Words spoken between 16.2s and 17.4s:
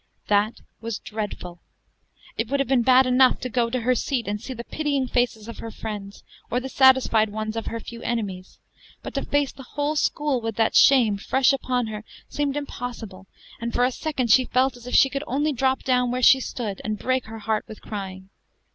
she stood, and break her